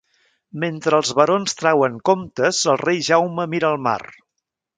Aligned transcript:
Mentre 0.61 0.99
els 1.01 1.11
barons 1.19 1.53
trauen 1.59 1.99
comptes 2.11 2.63
el 2.73 2.81
rei 2.85 3.05
Jaume 3.11 3.47
mira 3.53 3.71
el 3.75 3.79
mar. 3.91 3.99